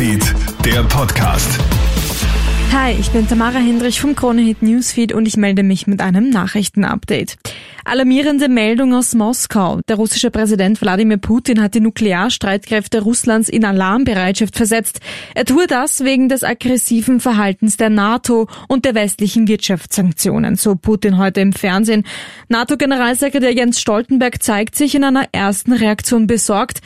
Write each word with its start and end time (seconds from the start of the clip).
Newsfeed, 0.00 0.34
der 0.64 0.82
Podcast. 0.84 1.60
Hi, 2.72 2.96
ich 2.98 3.10
bin 3.10 3.28
Tamara 3.28 3.58
Hendrich 3.58 4.00
vom 4.00 4.16
Kronehit 4.16 4.62
Newsfeed 4.62 5.12
und 5.12 5.28
ich 5.28 5.36
melde 5.36 5.62
mich 5.62 5.86
mit 5.86 6.00
einem 6.00 6.30
Nachrichtenupdate. 6.30 7.36
Alarmierende 7.84 8.48
Meldung 8.48 8.94
aus 8.94 9.14
Moskau. 9.14 9.80
Der 9.88 9.96
russische 9.96 10.30
Präsident 10.30 10.80
Wladimir 10.80 11.18
Putin 11.18 11.60
hat 11.60 11.74
die 11.74 11.80
Nuklearstreitkräfte 11.80 13.02
Russlands 13.02 13.50
in 13.50 13.62
Alarmbereitschaft 13.62 14.56
versetzt. 14.56 15.00
Er 15.34 15.44
tue 15.44 15.66
das 15.66 16.02
wegen 16.02 16.30
des 16.30 16.44
aggressiven 16.44 17.20
Verhaltens 17.20 17.76
der 17.76 17.90
NATO 17.90 18.48
und 18.68 18.86
der 18.86 18.94
westlichen 18.94 19.48
Wirtschaftssanktionen, 19.48 20.56
so 20.56 20.76
Putin 20.76 21.18
heute 21.18 21.42
im 21.42 21.52
Fernsehen. 21.52 22.06
NATO-Generalsekretär 22.48 23.52
Jens 23.52 23.78
Stoltenberg 23.78 24.42
zeigt 24.42 24.76
sich 24.76 24.94
in 24.94 25.04
einer 25.04 25.26
ersten 25.32 25.74
Reaktion 25.74 26.26
besorgt. 26.26 26.80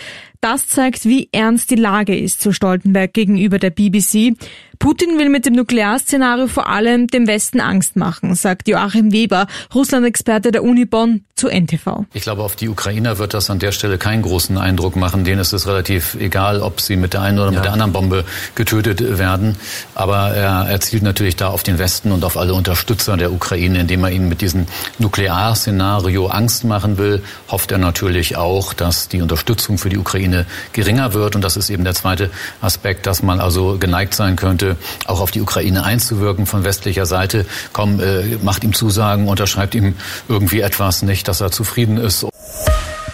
Das 0.45 0.69
zeigt, 0.69 1.07
wie 1.07 1.31
ernst 1.33 1.71
die 1.71 1.75
Lage 1.75 2.15
ist, 2.15 2.43
so 2.43 2.53
Stoltenberg 2.53 3.15
gegenüber 3.15 3.59
der 3.59 3.71
BBC. 3.71 4.37
Putin 4.85 5.19
will 5.19 5.31
mit 5.31 5.47
dem 5.47 5.55
Nuklearszenario 5.55 6.47
vor 6.47 6.69
allem 6.69 7.07
dem 7.07 7.27
Westen 7.27 7.59
Angst 7.59 7.97
machen, 7.97 8.35
sagt 8.35 8.69
Joachim 8.69 9.13
Weber, 9.13 9.47
Russland-Experte 9.75 10.53
der 10.53 10.63
Uni 10.63 10.85
Bonn 10.85 11.25
zu 11.37 11.49
NTV. 11.49 12.05
Ich 12.13 12.23
glaube, 12.23 12.43
auf 12.43 12.55
die 12.55 12.69
Ukrainer 12.69 13.19
wird 13.19 13.33
das 13.33 13.49
an 13.49 13.59
der 13.59 13.73
Stelle 13.73 13.97
keinen 13.97 14.21
großen 14.21 14.59
Eindruck 14.59 14.95
machen. 14.95 15.25
Denen 15.25 15.41
ist 15.41 15.55
es 15.55 15.67
relativ 15.67 16.15
egal, 16.17 16.61
ob 16.61 16.83
sie 16.83 16.97
mit 16.97 17.15
der 17.15 17.23
einen 17.23 17.39
oder 17.39 17.51
ja. 17.51 17.57
mit 17.57 17.65
der 17.65 17.73
anderen 17.73 17.93
Bombe 17.93 18.25
getötet 18.55 19.19
werden. 19.19 19.57
Aber 19.95 20.35
er, 20.35 20.67
er 20.69 20.81
zielt 20.81 21.03
natürlich 21.03 21.35
da 21.35 21.49
auf 21.49 21.63
den 21.63 21.79
Westen 21.79 22.13
und 22.13 22.23
auf 22.23 22.37
alle 22.37 22.53
Unterstützer 22.53 23.17
der 23.17 23.33
Ukraine, 23.33 23.81
indem 23.81 24.05
er 24.05 24.11
ihnen 24.11 24.29
mit 24.29 24.43
diesem 24.43 24.67
Nuklearszenario 24.99 26.27
Angst 26.27 26.65
machen 26.65 26.99
will. 26.99 27.23
Hofft 27.49 27.73
er 27.73 27.79
natürlich 27.79 28.37
auch, 28.37 28.75
dass 28.75 29.09
die 29.09 29.23
Unterstützung 29.23 29.79
für 29.79 29.89
die 29.89 29.99
Ukraine 29.99 30.45
geringer 30.73 31.15
wird. 31.15 31.35
Und 31.35 31.43
das 31.43 31.57
ist 31.57 31.71
eben 31.71 31.85
der 31.85 31.95
zweite 31.95 32.31
Aspekt, 32.61 33.07
dass 33.07 33.23
man 33.23 33.41
also 33.41 33.79
geneigt 33.79 34.15
sein 34.15 34.37
könnte, 34.37 34.74
auch 35.07 35.21
auf 35.21 35.31
die 35.31 35.41
Ukraine 35.41 35.85
einzuwirken 35.85 36.47
von 36.47 36.65
westlicher 36.65 37.07
Seite. 37.07 37.47
Komm, 37.73 38.01
äh, 38.01 38.37
macht 38.43 38.65
ihm 38.65 38.73
Zusagen, 38.73 39.29
unterschreibt 39.29 39.75
ihm 39.75 39.95
irgendwie 40.29 40.61
etwas 40.61 41.03
nicht, 41.03 41.29
dass 41.29 41.41
er 41.41 41.51
zufrieden 41.51 41.97
ist. 41.97 42.27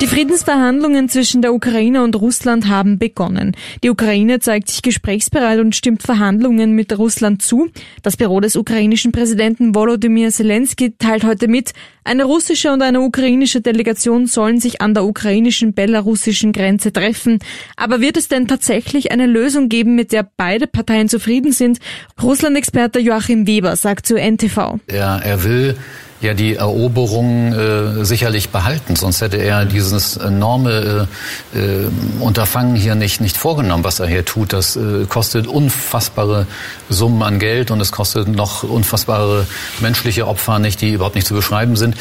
Die 0.01 0.07
Friedensverhandlungen 0.07 1.11
zwischen 1.11 1.43
der 1.43 1.53
Ukraine 1.53 2.03
und 2.03 2.17
Russland 2.17 2.69
haben 2.69 2.99
begonnen. 2.99 3.55
Die 3.85 3.91
Ukraine 3.91 4.41
zeigt 4.41 4.71
sich 4.71 4.81
gesprächsbereit 4.81 5.59
und 5.59 5.77
stimmt 5.77 6.03
Verhandlungen 6.03 6.73
mit 6.73 6.97
Russland 6.97 7.43
zu. 7.43 7.69
Das 8.03 8.17
Büro 8.17 8.41
des 8.41 8.57
ukrainischen 8.57 9.13
Präsidenten 9.13 9.75
Volodymyr 9.75 10.31
Zelensky 10.31 10.95
teilt 10.97 11.25
heute 11.25 11.49
mit, 11.49 11.75
eine 12.03 12.25
russische 12.25 12.73
und 12.73 12.81
eine 12.81 13.03
ukrainische 13.03 13.61
Delegation 13.61 14.27
sollen 14.27 14.59
sich 14.59 14.81
an 14.81 14.95
der 14.95 15.05
ukrainischen 15.05 15.75
belarussischen 15.75 16.53
Grenze 16.53 16.95
treffen. 16.95 17.39
Aber 17.77 18.01
wird 18.01 18.17
es 18.17 18.29
denn 18.29 18.49
tatsächlich 18.49 19.13
eine 19.13 19.27
Lösung 19.27 19.69
geben, 19.69 19.97
mit 19.97 20.13
der 20.13 20.27
beide 20.35 20.67
Parteien 20.67 21.11
zufrieden 21.11 21.53
sind? 21.53 21.79
Russland-Experte 22.23 23.01
Joachim 23.01 23.47
Weber 23.47 23.77
sagt 23.77 24.07
zu 24.07 24.17
NTV. 24.17 24.79
Ja, 24.91 25.19
er 25.19 25.45
will 25.45 25.77
ja 26.21 26.35
die 26.35 26.57
Eroberung 26.57 27.53
äh, 27.53 28.05
sicherlich 28.05 28.51
behalten. 28.51 28.97
Sonst 28.97 29.21
hätte 29.21 29.39
er 29.39 29.65
dieses 29.65 30.17
enorme 30.17 31.09
äh, 31.55 31.59
äh, 31.59 31.89
Unterfangen 32.21 32.77
hier 32.77 32.95
nicht, 32.95 33.21
nicht 33.21 33.37
vorgenommen, 33.37 33.85
was 33.85 34.01
er 34.01 34.07
hier 34.07 34.25
tut. 34.25 34.53
Das 34.53 34.77
äh, 34.77 35.07
kostet 35.09 35.47
unfassbare 35.47 36.47
Summen 36.89 37.23
an 37.23 37.39
Geld 37.39 37.71
und 37.71 37.81
es 37.81 37.93
kostet 37.93 38.29
noch 38.29 38.63
unfassbare 38.63 39.47
menschliche 39.81 40.27
Opfer 40.27 40.59
nicht, 40.59 40.81
die 40.81 40.93
überhaupt 40.93 41.15
nicht 41.15 41.27
zu 41.27 41.35
beschreiben 41.35 41.77
sind. 41.77 41.97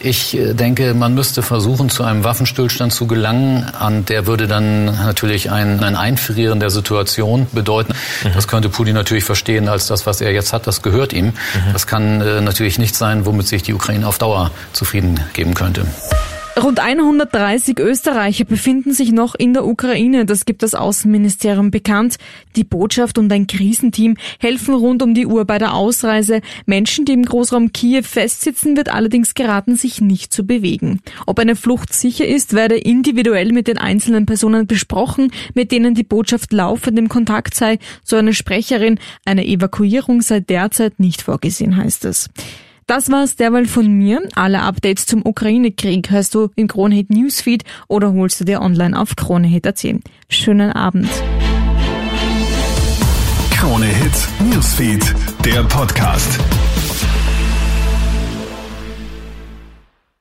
Ich 0.00 0.36
äh, 0.36 0.52
denke, 0.52 0.92
man 0.92 1.14
müsste 1.14 1.42
versuchen, 1.42 1.88
zu 1.88 2.04
einem 2.04 2.24
Waffenstillstand 2.24 2.92
zu 2.92 3.06
gelangen. 3.06 3.64
An 3.78 4.04
der 4.04 4.26
würde 4.26 4.48
dann 4.48 4.84
natürlich 4.84 5.50
ein, 5.50 5.82
ein 5.82 5.96
Einfrieren 5.96 6.60
der 6.60 6.70
Situation 6.70 7.46
bedeuten. 7.52 7.94
Mhm. 8.24 8.30
Das 8.34 8.48
könnte 8.48 8.68
Putin 8.68 8.94
natürlich 8.94 9.24
verstehen 9.24 9.68
als 9.68 9.86
das, 9.86 10.04
was 10.04 10.20
er 10.20 10.32
jetzt 10.32 10.52
hat. 10.52 10.66
Das 10.66 10.82
gehört 10.82 11.14
ihm. 11.14 11.26
Mhm. 11.26 11.32
Das 11.72 11.86
kann 11.86 12.20
äh, 12.20 12.42
natürlich 12.42 12.78
nicht 12.78 12.94
sein, 12.94 13.24
womit 13.24 13.48
sich 13.48 13.61
die 13.62 13.74
Ukraine 13.74 14.06
auf 14.06 14.18
Dauer 14.18 14.50
zufrieden 14.72 15.20
geben 15.32 15.54
könnte. 15.54 15.86
Rund 16.60 16.80
130 16.80 17.78
Österreicher 17.78 18.44
befinden 18.44 18.92
sich 18.92 19.10
noch 19.10 19.34
in 19.34 19.54
der 19.54 19.64
Ukraine, 19.64 20.26
das 20.26 20.44
gibt 20.44 20.62
das 20.62 20.74
Außenministerium 20.74 21.70
bekannt. 21.70 22.18
Die 22.56 22.64
Botschaft 22.64 23.16
und 23.16 23.32
ein 23.32 23.46
Krisenteam 23.46 24.18
helfen 24.38 24.74
rund 24.74 25.02
um 25.02 25.14
die 25.14 25.26
Uhr 25.26 25.46
bei 25.46 25.56
der 25.56 25.72
Ausreise. 25.72 26.42
Menschen, 26.66 27.06
die 27.06 27.14
im 27.14 27.24
Großraum 27.24 27.72
Kiew 27.72 28.02
festsitzen, 28.02 28.76
wird 28.76 28.90
allerdings 28.90 29.32
geraten, 29.32 29.76
sich 29.76 30.02
nicht 30.02 30.30
zu 30.30 30.46
bewegen. 30.46 31.00
Ob 31.26 31.38
eine 31.38 31.56
Flucht 31.56 31.94
sicher 31.94 32.26
ist, 32.26 32.52
werde 32.52 32.76
individuell 32.76 33.50
mit 33.52 33.66
den 33.66 33.78
einzelnen 33.78 34.26
Personen 34.26 34.66
besprochen, 34.66 35.32
mit 35.54 35.72
denen 35.72 35.94
die 35.94 36.04
Botschaft 36.04 36.52
laufend 36.52 36.98
im 36.98 37.08
Kontakt 37.08 37.54
sei, 37.54 37.78
so 38.04 38.16
eine 38.16 38.34
Sprecherin. 38.34 39.00
Eine 39.24 39.46
Evakuierung 39.46 40.20
sei 40.20 40.40
derzeit 40.40 41.00
nicht 41.00 41.22
vorgesehen, 41.22 41.78
heißt 41.78 42.04
es. 42.04 42.28
Das 42.86 43.10
war's 43.10 43.36
derweil 43.36 43.66
von 43.66 43.86
mir. 43.86 44.22
Alle 44.34 44.62
Updates 44.62 45.06
zum 45.06 45.24
Ukraine-Krieg 45.24 46.10
hörst 46.10 46.34
du 46.34 46.50
im 46.56 46.68
Kronehit 46.68 47.10
Newsfeed 47.10 47.64
oder 47.88 48.12
holst 48.12 48.40
du 48.40 48.44
dir 48.44 48.60
online 48.60 48.98
auf 48.98 49.16
kronehit.at. 49.16 49.86
Schönen 50.28 50.72
Abend. 50.72 51.10
Kronehit 53.52 54.28
Newsfeed, 54.50 55.14
der 55.44 55.62
Podcast. 55.64 56.38